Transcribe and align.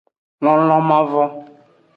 Lonlon 0.43 0.83
mavo. 0.89 1.23